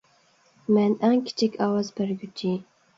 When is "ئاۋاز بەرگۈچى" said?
1.63-2.61